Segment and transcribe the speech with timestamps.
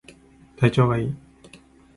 [0.57, 1.15] 体調いい